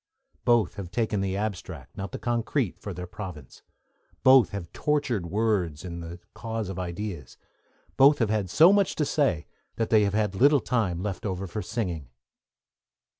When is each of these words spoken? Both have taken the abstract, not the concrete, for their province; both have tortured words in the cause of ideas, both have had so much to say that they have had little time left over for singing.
Both 0.45 0.77
have 0.77 0.89
taken 0.89 1.21
the 1.21 1.37
abstract, 1.37 1.95
not 1.95 2.11
the 2.11 2.17
concrete, 2.17 2.79
for 2.79 2.91
their 2.91 3.05
province; 3.05 3.61
both 4.23 4.49
have 4.49 4.73
tortured 4.73 5.27
words 5.27 5.85
in 5.85 5.99
the 5.99 6.19
cause 6.33 6.69
of 6.69 6.79
ideas, 6.79 7.37
both 7.97 8.17
have 8.17 8.31
had 8.31 8.49
so 8.49 8.73
much 8.73 8.95
to 8.95 9.05
say 9.05 9.45
that 9.75 9.91
they 9.91 10.01
have 10.05 10.15
had 10.15 10.33
little 10.33 10.59
time 10.59 11.03
left 11.03 11.23
over 11.23 11.45
for 11.45 11.61
singing. 11.61 12.09